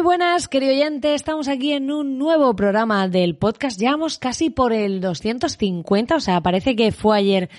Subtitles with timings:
[0.00, 1.14] Muy buenas, querido oyente.
[1.14, 3.78] Estamos aquí en un nuevo programa del podcast.
[3.78, 7.50] Llevamos casi por el 250, o sea, parece que fue ayer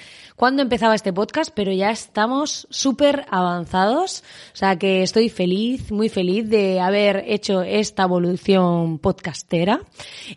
[0.41, 4.23] cuando empezaba este podcast, pero ya estamos súper avanzados.
[4.53, 9.81] O sea que estoy feliz, muy feliz de haber hecho esta evolución podcastera.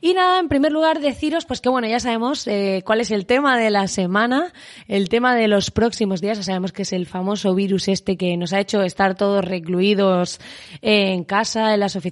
[0.02, 3.24] Y nada, en primer lugar deciros pues que bueno, ya sabemos eh, cuál es el
[3.24, 4.52] tema de la semana,
[4.88, 6.36] el tema de los próximos días.
[6.36, 10.38] Ya sabemos que es el famoso virus este que nos ha hecho estar todos recluidos
[10.82, 12.03] en casa, en las oficinas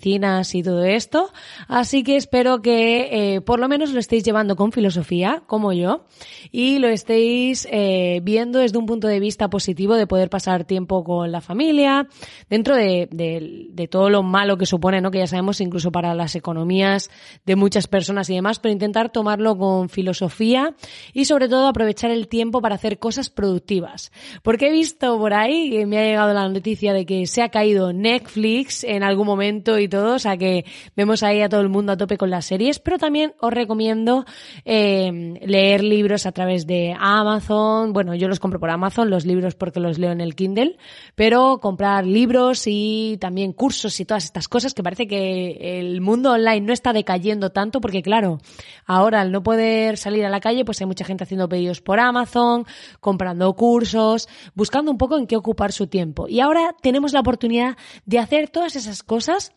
[0.55, 1.33] y todo esto.
[1.69, 6.05] Así que espero que eh, por lo menos lo estéis llevando con filosofía, como yo,
[6.51, 10.65] y lo estéis eh, eh, viendo desde un punto de vista positivo de poder pasar
[10.65, 12.09] tiempo con la familia,
[12.49, 15.11] dentro de, de, todo lo malo que supone, ¿no?
[15.11, 17.11] Que ya sabemos incluso para las economías
[17.45, 20.75] de muchas personas y demás, pero intentar tomarlo con filosofía
[21.13, 24.11] y sobre todo aprovechar el tiempo para hacer cosas productivas.
[24.43, 27.51] Porque he visto por ahí que me ha llegado la noticia de que se ha
[27.51, 30.65] caído Netflix en algún momento y todo, o sea que
[30.97, 34.25] vemos ahí a todo el mundo a tope con las series, pero también os recomiendo
[34.65, 39.55] eh, leer libros a través de Amazon, bueno, yo los compro por Amazon, los libros
[39.55, 40.77] porque los leo en el Kindle,
[41.15, 46.33] pero comprar libros y también cursos y todas estas cosas que parece que el mundo
[46.33, 48.39] online no está decayendo tanto porque claro,
[48.87, 52.01] ahora al no poder salir a la calle, pues hay mucha gente haciendo pedidos por
[52.01, 52.67] Amazon,
[53.01, 56.29] comprando cursos, buscando un poco en qué ocupar su tiempo.
[56.29, 59.53] Y ahora tenemos la oportunidad de hacer todas esas cosas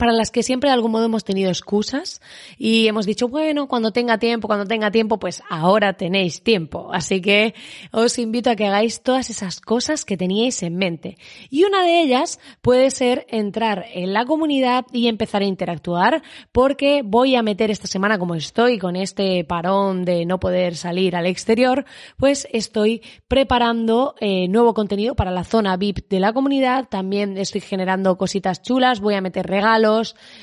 [0.00, 2.22] para las que siempre de algún modo hemos tenido excusas
[2.56, 6.88] y hemos dicho, bueno, cuando tenga tiempo, cuando tenga tiempo, pues ahora tenéis tiempo.
[6.90, 7.54] Así que
[7.92, 11.18] os invito a que hagáis todas esas cosas que teníais en mente.
[11.50, 17.02] Y una de ellas puede ser entrar en la comunidad y empezar a interactuar porque
[17.04, 21.26] voy a meter esta semana, como estoy con este parón de no poder salir al
[21.26, 21.84] exterior,
[22.16, 26.88] pues estoy preparando eh, nuevo contenido para la zona VIP de la comunidad.
[26.88, 29.89] También estoy generando cositas chulas, voy a meter regalos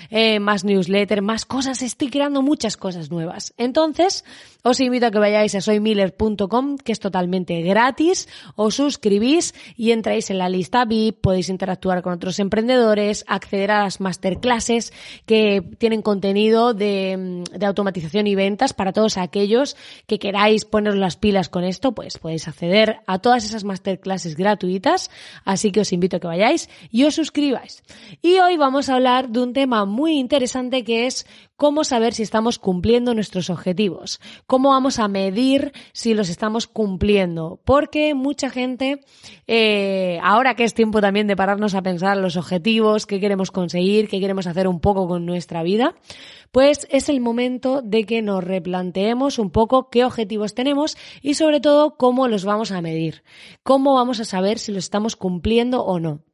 [0.09, 1.81] eh, más newsletter, más cosas.
[1.81, 3.53] Estoy creando muchas cosas nuevas.
[3.57, 4.23] Entonces,
[4.63, 8.27] os invito a que vayáis a soymiller.com, que es totalmente gratis.
[8.55, 11.21] Os suscribís y entráis en la lista VIP.
[11.21, 14.91] Podéis interactuar con otros emprendedores, acceder a las masterclasses
[15.25, 21.47] que tienen contenido de, automatización y ventas para todos aquellos que queráis poner las pilas
[21.47, 25.09] con esto, pues podéis acceder a todas esas masterclasses gratuitas.
[25.45, 27.83] Así que os invito a que vayáis y os suscribáis.
[28.21, 32.23] Y hoy vamos a hablar de un tema muy interesante que es cómo saber si
[32.23, 39.01] estamos cumpliendo nuestros objetivos, cómo vamos a medir si los estamos cumpliendo, porque mucha gente,
[39.47, 44.07] eh, ahora que es tiempo también de pararnos a pensar los objetivos, qué queremos conseguir,
[44.07, 45.95] qué queremos hacer un poco con nuestra vida,
[46.51, 51.59] pues es el momento de que nos replanteemos un poco qué objetivos tenemos y sobre
[51.59, 53.23] todo cómo los vamos a medir,
[53.63, 56.26] cómo vamos a saber si los estamos cumpliendo o no.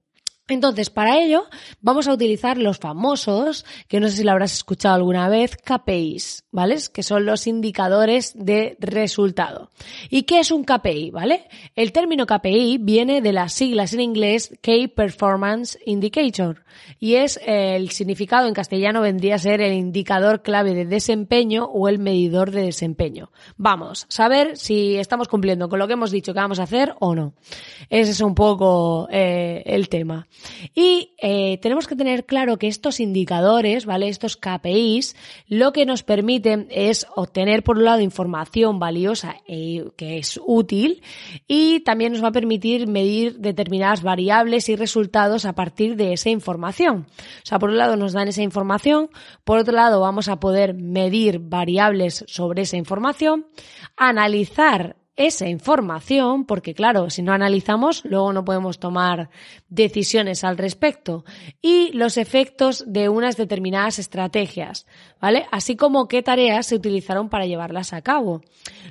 [0.50, 1.46] Entonces, para ello,
[1.80, 6.44] vamos a utilizar los famosos, que no sé si lo habrás escuchado alguna vez, KPIs,
[6.52, 6.76] ¿vale?
[6.94, 9.70] Que son los indicadores de resultado.
[10.10, 11.48] ¿Y qué es un KPI, vale?
[11.76, 16.66] El término KPI viene de las siglas en inglés Key Performance Indicator
[17.00, 21.88] y es el significado en castellano vendría a ser el indicador clave de desempeño o
[21.88, 23.32] el medidor de desempeño.
[23.58, 27.16] Vamos, saber si estamos cumpliendo con lo que hemos dicho que vamos a hacer o
[27.16, 27.34] no.
[27.90, 30.28] Ese es un poco eh, el tema.
[30.74, 34.08] Y eh, tenemos que tener claro que estos indicadores, ¿vale?
[34.08, 35.16] Estos KPIs,
[35.48, 41.02] lo que nos permiten es obtener, por un lado, información valiosa e, que es útil
[41.48, 46.30] y también nos va a permitir medir determinadas variables y resultados a partir de esa
[46.30, 47.08] información.
[47.08, 49.10] O sea, por un lado nos dan esa información,
[49.44, 53.48] por otro lado vamos a poder medir variables sobre esa información,
[53.98, 59.30] analizar esa información, porque claro, si no analizamos, luego no podemos tomar
[59.70, 61.24] decisiones al respecto,
[61.62, 64.86] y los efectos de unas determinadas estrategias,
[65.22, 65.46] ¿vale?
[65.52, 68.42] Así como qué tareas se utilizaron para llevarlas a cabo.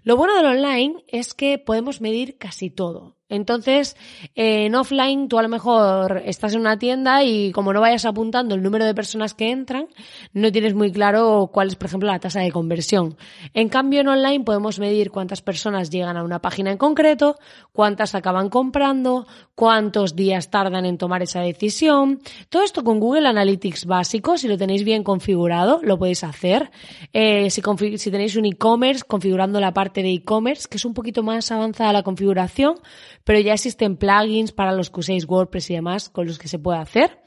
[0.04, 3.16] Lo bueno del online es que podemos medir casi todo.
[3.32, 3.96] Entonces,
[4.34, 8.54] en offline tú a lo mejor estás en una tienda y como no vayas apuntando
[8.54, 9.86] el número de personas que entran,
[10.34, 13.16] no tienes muy claro cuál es, por ejemplo, la tasa de conversión.
[13.54, 17.36] En cambio, en online podemos medir cuántas personas llegan a una página en concreto,
[17.72, 22.20] cuántas acaban comprando, cuántos días tardan en tomar esa decisión.
[22.50, 26.70] Todo esto con Google Analytics básico, si lo tenéis bien configurado, lo podéis hacer.
[27.14, 27.62] Eh, si,
[27.96, 31.94] si tenéis un e-commerce, configurando la parte de e-commerce, que es un poquito más avanzada
[31.94, 32.74] la configuración,
[33.24, 36.58] pero ya existen plugins para los que uséis WordPress y demás con los que se
[36.58, 37.21] puede hacer.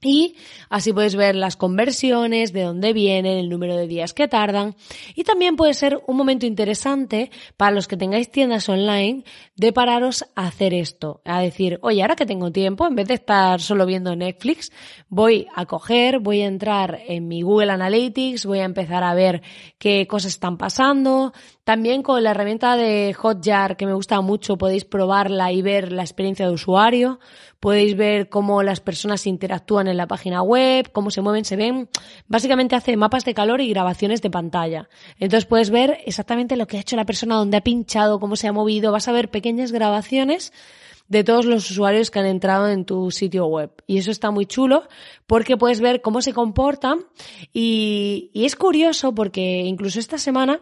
[0.00, 0.36] Y
[0.70, 4.76] así puedes ver las conversiones, de dónde vienen, el número de días que tardan.
[5.16, 9.24] Y también puede ser un momento interesante para los que tengáis tiendas online
[9.56, 11.20] de pararos a hacer esto.
[11.24, 14.70] A decir, oye, ahora que tengo tiempo, en vez de estar solo viendo Netflix,
[15.08, 19.42] voy a coger, voy a entrar en mi Google Analytics, voy a empezar a ver
[19.78, 21.32] qué cosas están pasando.
[21.64, 26.02] También con la herramienta de Hotjar, que me gusta mucho, podéis probarla y ver la
[26.02, 27.18] experiencia de usuario.
[27.60, 31.88] Podéis ver cómo las personas interactúan en la página web, cómo se mueven, se ven.
[32.26, 34.88] Básicamente hace mapas de calor y grabaciones de pantalla.
[35.18, 38.48] Entonces puedes ver exactamente lo que ha hecho la persona, dónde ha pinchado, cómo se
[38.48, 38.92] ha movido.
[38.92, 40.52] Vas a ver pequeñas grabaciones
[41.08, 43.70] de todos los usuarios que han entrado en tu sitio web.
[43.86, 44.86] Y eso está muy chulo
[45.26, 47.00] porque puedes ver cómo se comportan
[47.52, 50.60] y, y es curioso porque incluso esta semana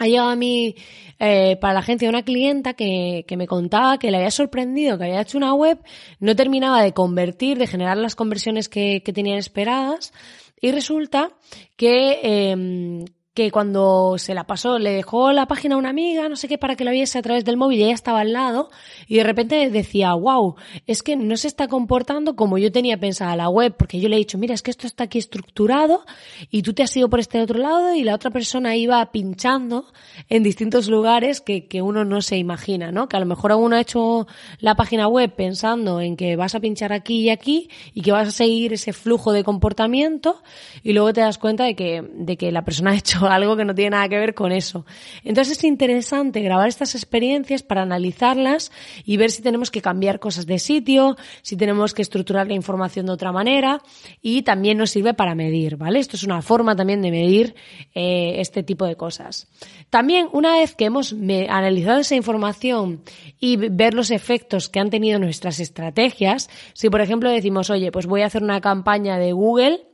[0.00, 0.76] ha llegado a mí
[1.18, 5.04] eh, para la agencia una clienta que, que, me contaba que le había sorprendido que
[5.04, 5.78] había hecho una web,
[6.18, 10.14] no terminaba de convertir, de generar las conversiones que, que tenían esperadas
[10.58, 11.30] y resulta
[11.76, 13.04] que, eh,
[13.34, 16.58] que cuando se la pasó, le dejó la página a una amiga, no sé qué,
[16.58, 18.70] para que la viese a través del móvil y ella estaba al lado
[19.06, 20.56] y de repente decía, wow,
[20.86, 24.16] es que no se está comportando como yo tenía pensada la web, porque yo le
[24.16, 26.04] he dicho, mira, es que esto está aquí estructurado
[26.50, 29.86] y tú te has ido por este otro lado y la otra persona iba pinchando
[30.28, 33.08] en distintos lugares que, que uno no se imagina, ¿no?
[33.08, 34.26] Que a lo mejor uno ha hecho
[34.58, 38.26] la página web pensando en que vas a pinchar aquí y aquí y que vas
[38.26, 40.42] a seguir ese flujo de comportamiento
[40.82, 42.94] y luego te das cuenta de que, de que la persona ha
[43.30, 44.84] algo que no tiene nada que ver con eso.
[45.24, 48.72] Entonces es interesante grabar estas experiencias para analizarlas
[49.04, 53.06] y ver si tenemos que cambiar cosas de sitio, si tenemos que estructurar la información
[53.06, 53.82] de otra manera
[54.22, 55.98] y también nos sirve para medir, ¿vale?
[55.98, 57.54] Esto es una forma también de medir
[57.94, 59.48] eh, este tipo de cosas.
[59.90, 63.02] También una vez que hemos analizado esa información
[63.38, 68.06] y ver los efectos que han tenido nuestras estrategias, si por ejemplo decimos, oye, pues
[68.06, 69.89] voy a hacer una campaña de Google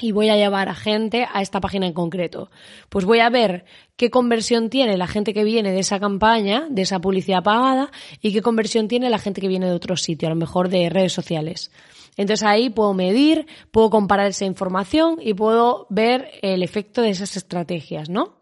[0.00, 2.50] y voy a llevar a gente a esta página en concreto.
[2.88, 3.64] Pues voy a ver
[3.96, 7.90] qué conversión tiene la gente que viene de esa campaña, de esa publicidad pagada,
[8.22, 10.88] y qué conversión tiene la gente que viene de otro sitio, a lo mejor de
[10.88, 11.70] redes sociales.
[12.16, 17.36] Entonces ahí puedo medir, puedo comparar esa información y puedo ver el efecto de esas
[17.36, 18.38] estrategias, ¿no?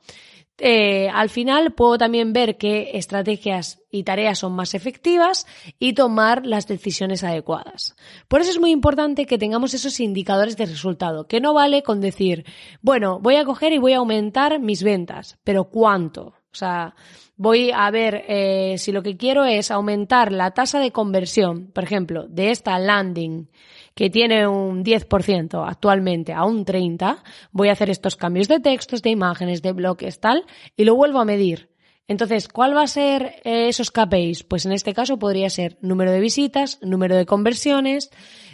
[0.58, 5.46] Eh, al final puedo también ver qué estrategias y tareas son más efectivas
[5.78, 7.94] y tomar las decisiones adecuadas.
[8.28, 12.00] Por eso es muy importante que tengamos esos indicadores de resultado, que no vale con
[12.00, 12.46] decir,
[12.80, 16.34] bueno, voy a coger y voy a aumentar mis ventas, pero ¿cuánto?
[16.56, 16.94] O sea,
[17.36, 21.84] voy a ver eh, si lo que quiero es aumentar la tasa de conversión, por
[21.84, 23.50] ejemplo, de esta landing
[23.96, 29.00] que tiene un 10% actualmente a un 30%, voy a hacer estos cambios de textos,
[29.00, 30.44] de imágenes, de bloques, tal,
[30.76, 31.70] y lo vuelvo a medir.
[32.06, 34.44] Entonces, ¿cuál va a ser eh, esos KPIs?
[34.44, 38.10] Pues en este caso podría ser número de visitas, número de conversiones,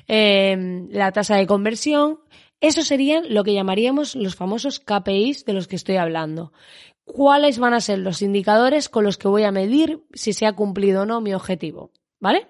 [0.06, 2.20] eh, la tasa de conversión.
[2.60, 6.52] Eso serían lo que llamaríamos los famosos KPIs de los que estoy hablando.
[7.04, 10.52] ¿Cuáles van a ser los indicadores con los que voy a medir si se ha
[10.52, 11.90] cumplido o no mi objetivo?
[12.20, 12.46] ¿Vale?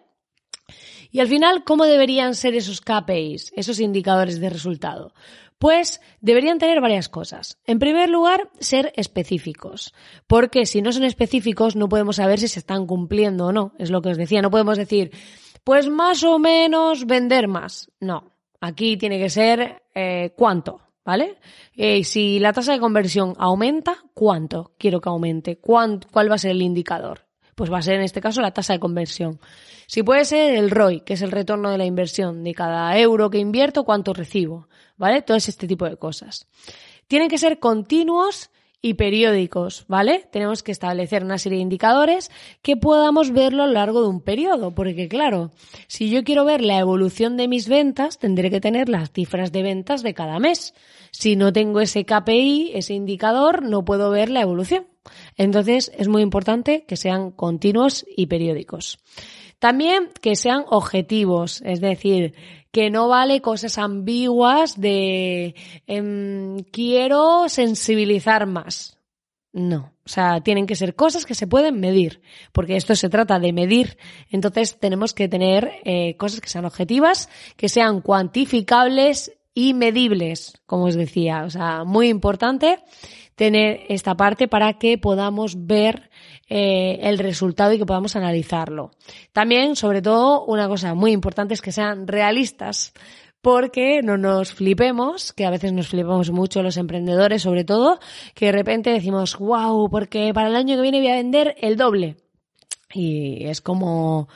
[1.13, 5.13] Y al final, ¿cómo deberían ser esos KPIs, esos indicadores de resultado?
[5.59, 7.59] Pues deberían tener varias cosas.
[7.67, 9.95] En primer lugar, ser específicos.
[10.27, 13.75] Porque si no son específicos, no podemos saber si se están cumpliendo o no.
[13.79, 14.41] Es lo que os decía.
[14.41, 15.13] No podemos decir,
[15.63, 17.91] pues más o menos vender más.
[18.01, 18.33] No.
[18.61, 20.81] Aquí tiene que ser eh, cuánto.
[21.05, 21.39] ¿Vale?
[21.75, 25.59] Eh, si la tasa de conversión aumenta, ¿cuánto quiero que aumente?
[25.59, 27.27] ¿Cuál va a ser el indicador?
[27.55, 29.39] Pues va a ser en este caso la tasa de conversión.
[29.87, 33.31] Si puede ser el ROI, que es el retorno de la inversión, de cada euro
[33.31, 35.23] que invierto, cuánto recibo, ¿vale?
[35.23, 36.47] Todo este tipo de cosas.
[37.09, 38.51] Tienen que ser continuos
[38.85, 40.29] y periódicos, ¿vale?
[40.33, 42.31] Tenemos que establecer una serie de indicadores
[42.63, 45.53] que podamos verlo a lo largo de un periodo, porque claro,
[45.87, 49.63] si yo quiero ver la evolución de mis ventas, tendré que tener las cifras de
[49.63, 50.75] ventas de cada mes.
[51.13, 54.92] Si no tengo ese KPI, ese indicador, no puedo ver la evolución.
[55.37, 58.99] Entonces es muy importante que sean continuos y periódicos.
[59.59, 62.35] También que sean objetivos, es decir,
[62.73, 65.55] que no vale cosas ambiguas de
[65.87, 68.99] em, quiero sensibilizar más.
[69.53, 73.39] No, o sea, tienen que ser cosas que se pueden medir, porque esto se trata
[73.39, 73.99] de medir.
[74.31, 80.85] Entonces tenemos que tener eh, cosas que sean objetivas, que sean cuantificables y medibles, como
[80.85, 81.45] os decía.
[81.45, 82.79] O sea, muy importante
[83.35, 86.11] tener esta parte para que podamos ver
[86.49, 88.91] eh, el resultado y que podamos analizarlo.
[89.33, 92.93] También, sobre todo, una cosa muy importante es que sean realistas
[93.41, 97.99] porque no nos flipemos, que a veces nos flipamos mucho los emprendedores sobre todo,
[98.35, 101.77] que de repente decimos, wow, porque para el año que viene voy a vender el
[101.77, 102.17] doble.
[102.95, 104.29] Y es como,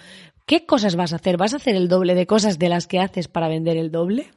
[0.44, 1.36] ¿qué cosas vas a hacer?
[1.36, 4.30] ¿Vas a hacer el doble de cosas de las que haces para vender el doble?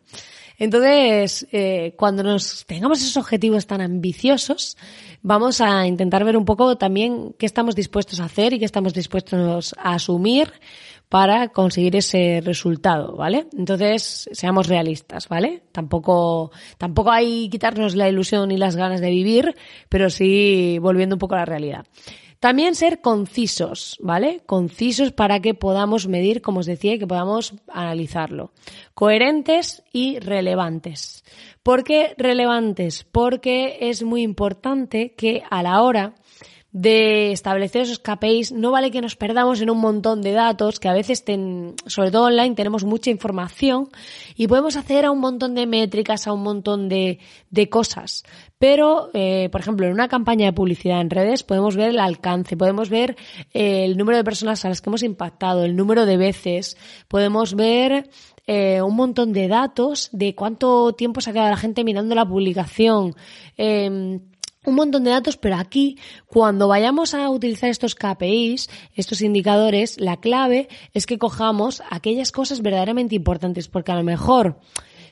[0.60, 4.78] Entonces, eh, cuando nos tengamos esos objetivos tan ambiciosos,
[5.22, 8.94] vamos a intentar ver un poco también qué estamos dispuestos a hacer y qué estamos
[8.94, 10.51] dispuestos a asumir
[11.08, 13.48] para conseguir ese resultado, ¿vale?
[13.58, 15.63] Entonces, seamos realistas, ¿vale?
[15.72, 19.56] Tampoco, tampoco hay quitarnos la ilusión y las ganas de vivir,
[19.89, 21.86] pero sí volviendo un poco a la realidad.
[22.39, 24.41] También ser concisos, ¿vale?
[24.46, 28.53] Concisos para que podamos medir, como os decía, que podamos analizarlo.
[28.93, 31.25] Coherentes y relevantes.
[31.63, 33.05] ¿Por qué relevantes?
[33.12, 36.15] Porque es muy importante que a la hora
[36.71, 40.88] de establecer esos KPIs, no vale que nos perdamos en un montón de datos, que
[40.88, 41.23] a veces,
[41.88, 43.89] sobre todo online, tenemos mucha información
[44.35, 48.23] y podemos hacer a un montón de métricas, a un montón de, de cosas.
[48.59, 52.55] Pero, eh, por ejemplo, en una campaña de publicidad en redes podemos ver el alcance,
[52.55, 53.17] podemos ver
[53.53, 57.55] eh, el número de personas a las que hemos impactado, el número de veces, podemos
[57.55, 58.09] ver
[58.45, 62.27] eh, un montón de datos de cuánto tiempo se ha quedado la gente mirando la
[62.27, 63.15] publicación.
[63.57, 64.19] Eh,
[64.66, 65.98] un montón de datos, pero aquí,
[66.28, 72.62] cuando vayamos a utilizar estos KPIs, estos indicadores, la clave es que cojamos aquellas cosas
[72.62, 74.60] verdaderamente importantes, porque a lo mejor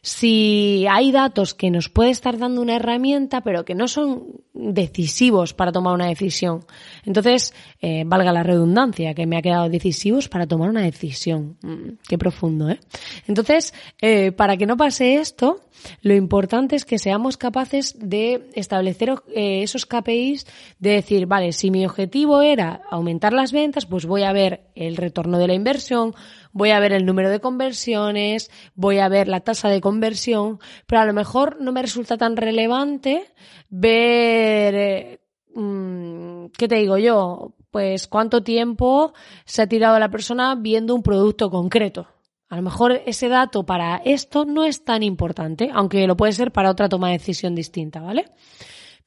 [0.07, 4.23] si hay datos que nos puede estar dando una herramienta, pero que no son
[4.53, 6.65] decisivos para tomar una decisión.
[7.03, 11.57] Entonces, eh, valga la redundancia, que me ha quedado decisivos para tomar una decisión.
[11.61, 12.79] Mm, qué profundo, ¿eh?
[13.27, 15.59] Entonces, eh, para que no pase esto,
[16.01, 20.47] lo importante es que seamos capaces de establecer eh, esos KPIs,
[20.79, 24.95] de decir, vale, si mi objetivo era aumentar las ventas, pues voy a ver el
[24.95, 26.15] retorno de la inversión,
[26.57, 31.01] voy a ver el número de conversiones, voy a ver la tasa de conversión, pero
[31.01, 33.25] a lo mejor no me resulta tan relevante
[33.69, 35.19] ver, eh,
[35.53, 37.53] mm, ¿qué te digo yo?
[37.69, 39.13] Pues cuánto tiempo
[39.45, 42.07] se ha tirado la persona viendo un producto concreto.
[42.49, 46.51] A lo mejor ese dato para esto no es tan importante, aunque lo puede ser
[46.51, 48.31] para otra toma de decisión distinta, ¿vale?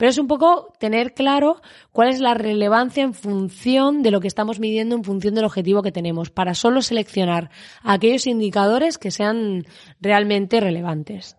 [0.01, 1.61] Pero es un poco tener claro
[1.93, 5.83] cuál es la relevancia en función de lo que estamos midiendo, en función del objetivo
[5.83, 7.51] que tenemos, para solo seleccionar
[7.83, 9.67] aquellos indicadores que sean
[10.01, 11.37] realmente relevantes.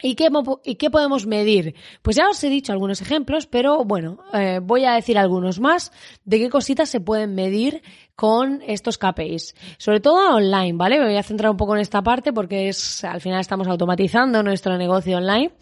[0.00, 0.28] ¿Y qué,
[0.64, 1.74] ¿Y qué, podemos medir?
[2.00, 5.90] Pues ya os he dicho algunos ejemplos, pero bueno, eh, voy a decir algunos más
[6.24, 7.82] de qué cositas se pueden medir
[8.20, 9.54] con estos KPIs.
[9.78, 10.98] Sobre todo online, ¿vale?
[10.98, 14.42] Me voy a centrar un poco en esta parte porque es, al final estamos automatizando
[14.42, 15.52] nuestro negocio online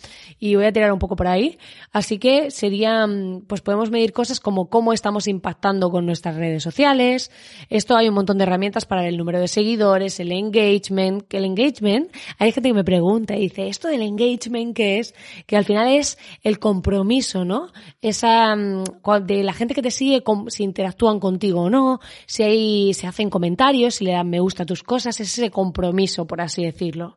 [0.41, 1.57] y voy a tirar un poco por ahí.
[1.93, 7.31] Así que serían, pues podemos medir cosas como cómo estamos impactando con nuestras redes sociales.
[7.71, 11.45] Esto hay un montón de herramientas para el número de seguidores, el engagement, que el
[11.45, 12.11] engagement,
[12.41, 15.15] hay gente que me pregunta y dice, ¿esto del engagement qué es?
[15.47, 17.69] Que al final es el compromiso, ¿no?
[18.03, 18.83] Esa, mm,
[19.23, 23.31] de la gente que te sigue, si interactúan contigo o no, si y se hacen
[23.31, 27.17] comentarios, si le dan me gusta a tus cosas, es ese compromiso, por así decirlo.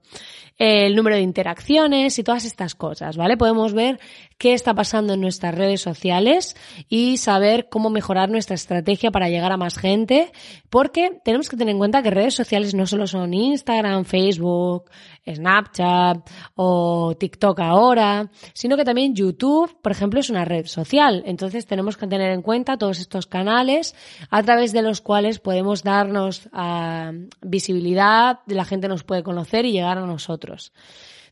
[0.57, 3.35] El número de interacciones y todas estas cosas, ¿vale?
[3.35, 3.99] Podemos ver
[4.37, 6.55] qué está pasando en nuestras redes sociales
[6.89, 10.31] y saber cómo mejorar nuestra estrategia para llegar a más gente,
[10.69, 14.89] porque tenemos que tener en cuenta que redes sociales no solo son Instagram, Facebook,
[15.27, 21.21] Snapchat o TikTok ahora, sino que también YouTube, por ejemplo, es una red social.
[21.27, 23.95] Entonces tenemos que tener en cuenta todos estos canales
[24.29, 29.71] a través de los cuales podemos darnos uh, visibilidad, la gente nos puede conocer y
[29.71, 30.40] llegar a nosotros.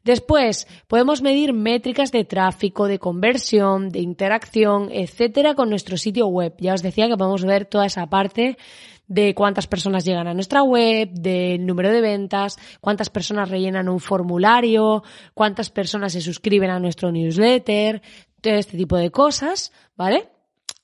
[0.04, 6.56] Después, podemos medir métricas de tráfico, de conversión, de interacción, etcétera, con nuestro sitio web.
[6.60, 8.58] Ya os decía que podemos ver toda esa parte
[9.08, 14.00] de cuántas personas llegan a nuestra web, del número de ventas, cuántas personas rellenan un
[14.00, 18.01] formulario, cuántas personas se suscriben a nuestro newsletter,
[18.39, 20.30] todo este tipo de cosas, ¿vale?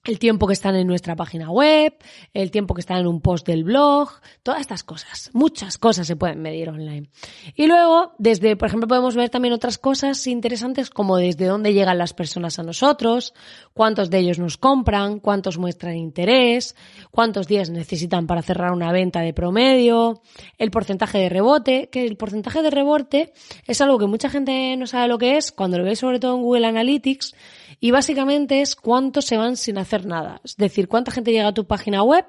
[0.06, 1.96] El tiempo que están en nuestra página web,
[2.34, 4.10] el tiempo que están en un post del blog,
[4.44, 5.32] todas estas cosas.
[5.34, 7.10] Muchas cosas se pueden medir online.
[7.56, 11.98] Y luego, desde, por ejemplo, podemos ver también otras cosas interesantes como desde dónde llegan
[11.98, 13.34] las personas a nosotros,
[13.74, 16.76] cuántos de ellos nos compran, cuántos muestran interés,
[17.12, 20.22] cuántos días necesitan para cerrar una venta de promedio,
[20.58, 23.34] el porcentaje de rebote, que el porcentaje de rebote
[23.66, 26.36] es algo que mucha gente no sabe lo que es, cuando lo ve sobre todo
[26.36, 27.34] en Google Analytics,
[27.80, 30.42] y básicamente es cuántos se van sin hacer nada.
[30.44, 32.26] Es decir, cuánta gente llega a tu página web,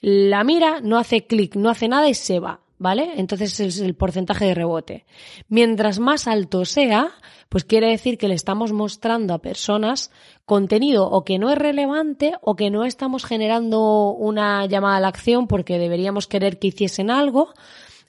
[0.00, 2.60] la mira, no hace clic, no hace nada y se va.
[2.78, 3.12] ¿Vale?
[3.16, 5.06] Entonces es el porcentaje de rebote.
[5.48, 7.14] Mientras más alto sea,
[7.48, 10.10] pues quiere decir que le estamos mostrando a personas
[10.44, 15.08] contenido o que no es relevante o que no estamos generando una llamada a la
[15.08, 17.54] acción porque deberíamos querer que hiciesen algo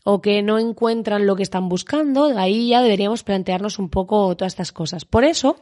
[0.10, 4.54] o que no encuentran lo que están buscando, ahí ya deberíamos plantearnos un poco todas
[4.54, 5.04] estas cosas.
[5.04, 5.58] Por eso,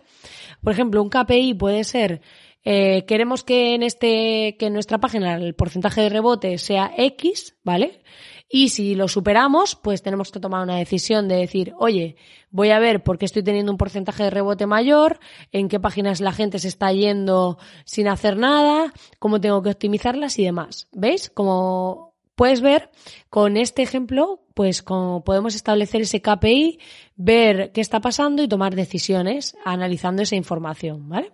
[0.62, 2.22] por ejemplo, un KPI puede ser
[2.64, 7.58] eh, queremos que en este, que en nuestra página el porcentaje de rebote sea X,
[7.64, 8.04] ¿vale?
[8.48, 12.16] Y si lo superamos, pues tenemos que tomar una decisión de decir, oye,
[12.52, 15.20] voy a ver por qué estoy teniendo un porcentaje de rebote mayor,
[15.52, 20.38] en qué páginas la gente se está yendo sin hacer nada, cómo tengo que optimizarlas
[20.38, 20.88] y demás.
[20.92, 21.32] ¿Veis?
[21.32, 22.92] Como puedes ver,
[23.30, 26.80] con este ejemplo, pues como podemos establecer ese KPI,
[27.16, 31.32] ver qué está pasando y tomar decisiones analizando esa información, ¿vale?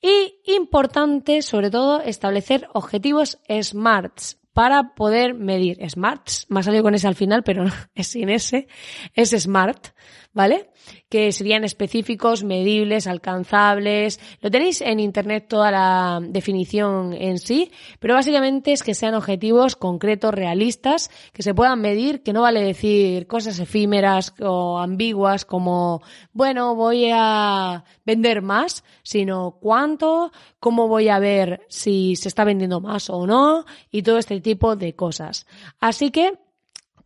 [0.00, 5.78] Y importante, sobre todo, establecer objetivos SMARTs para poder medir.
[5.86, 7.64] SMARTs, me ha salido con ese al final, pero
[7.94, 8.68] es sin ese,
[9.14, 9.88] es SMART,
[10.36, 10.68] ¿vale?
[11.08, 14.20] Que serían específicos, medibles, alcanzables.
[14.42, 19.76] Lo tenéis en internet toda la definición en sí, pero básicamente es que sean objetivos
[19.76, 26.02] concretos, realistas, que se puedan medir, que no vale decir cosas efímeras o ambiguas como,
[26.34, 32.82] bueno, voy a vender más, sino cuánto, cómo voy a ver si se está vendiendo
[32.82, 35.46] más o no y todo este tipo de cosas.
[35.80, 36.45] Así que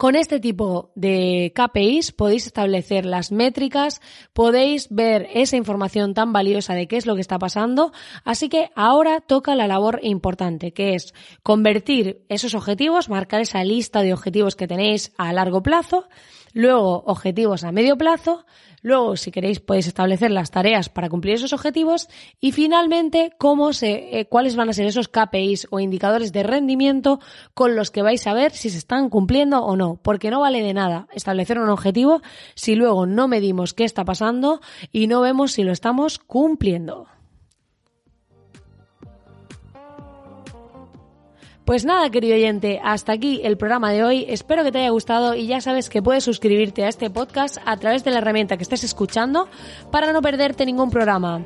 [0.00, 4.00] con este tipo de KPIs podéis establecer las métricas,
[4.32, 7.92] podéis ver esa información tan valiosa de qué es lo que está pasando.
[8.24, 14.00] Así que ahora toca la labor importante, que es convertir esos objetivos, marcar esa lista
[14.00, 16.08] de objetivos que tenéis a largo plazo,
[16.54, 18.46] luego objetivos a medio plazo,
[18.82, 22.08] Luego, si queréis, podéis establecer las tareas para cumplir esos objetivos
[22.40, 23.32] y finalmente,
[23.82, 27.20] eh, cuáles van a ser esos KPIs o indicadores de rendimiento
[27.54, 30.00] con los que vais a ver si se están cumpliendo o no.
[30.02, 32.22] Porque no vale de nada establecer un objetivo
[32.54, 34.60] si luego no medimos qué está pasando
[34.92, 37.06] y no vemos si lo estamos cumpliendo.
[41.70, 44.26] Pues nada, querido oyente, hasta aquí el programa de hoy.
[44.28, 47.76] Espero que te haya gustado y ya sabes que puedes suscribirte a este podcast a
[47.76, 49.46] través de la herramienta que estés escuchando
[49.92, 51.44] para no perderte ningún programa.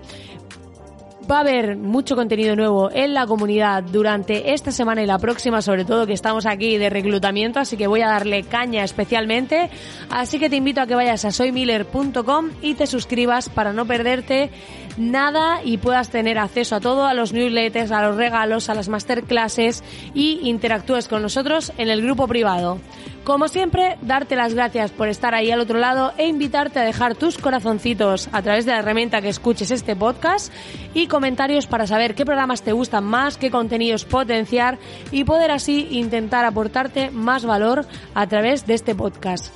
[1.30, 5.62] Va a haber mucho contenido nuevo en la comunidad durante esta semana y la próxima,
[5.62, 9.70] sobre todo que estamos aquí de reclutamiento, así que voy a darle caña especialmente.
[10.10, 14.50] Así que te invito a que vayas a soymiller.com y te suscribas para no perderte
[14.98, 18.88] nada y puedas tener acceso a todo, a los newsletters, a los regalos, a las
[18.88, 19.82] masterclasses
[20.12, 22.78] y interactúes con nosotros en el grupo privado.
[23.24, 27.14] Como siempre, darte las gracias por estar ahí al otro lado e invitarte a dejar
[27.14, 30.52] tus corazoncitos a través de la herramienta que escuches este podcast
[30.92, 34.78] y comentarios para saber qué programas te gustan más, qué contenidos potenciar
[35.12, 39.54] y poder así intentar aportarte más valor a través de este podcast.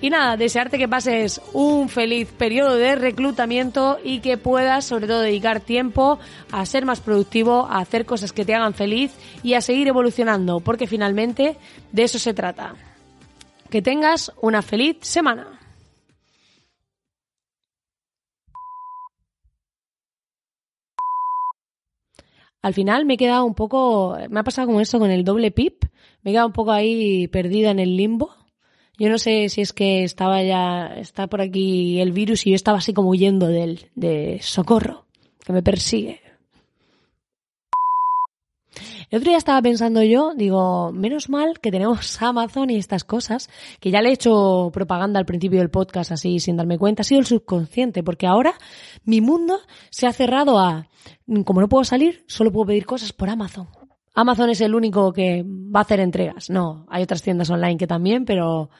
[0.00, 5.20] Y nada, desearte que pases un feliz periodo de reclutamiento y que puedas sobre todo
[5.20, 6.18] dedicar tiempo
[6.50, 9.12] a ser más productivo, a hacer cosas que te hagan feliz
[9.44, 11.56] y a seguir evolucionando, porque finalmente
[11.92, 12.74] de eso se trata.
[13.70, 15.60] Que tengas una feliz semana.
[22.66, 25.50] Al final me he quedado un poco, me ha pasado como eso con el doble
[25.52, 25.84] pip,
[26.22, 28.34] me he quedado un poco ahí perdida en el limbo
[28.98, 32.56] yo no sé si es que estaba ya, está por aquí el virus y yo
[32.56, 35.04] estaba así como huyendo de él, de socorro,
[35.44, 36.20] que me persigue.
[39.08, 43.48] El otro día estaba pensando yo, digo, menos mal que tenemos Amazon y estas cosas,
[43.78, 47.04] que ya le he hecho propaganda al principio del podcast así sin darme cuenta, ha
[47.04, 48.54] sido el subconsciente, porque ahora
[49.04, 50.88] mi mundo se ha cerrado a,
[51.44, 53.68] como no puedo salir, solo puedo pedir cosas por Amazon.
[54.14, 56.50] Amazon es el único que va a hacer entregas.
[56.50, 58.70] No, hay otras tiendas online que también, pero,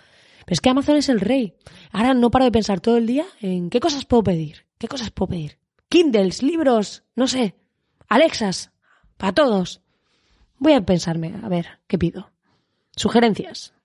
[0.44, 1.54] pero es que Amazon es el rey.
[1.92, 4.66] Ahora no paro de pensar todo el día en qué cosas puedo pedir.
[4.78, 5.58] ¿Qué cosas puedo pedir?
[5.90, 7.54] Kindles, libros, no sé.
[8.08, 8.72] Alexas,
[9.18, 9.82] para todos.
[10.58, 12.30] Voy a pensarme, a ver, ¿qué pido?
[12.96, 13.75] Sugerencias.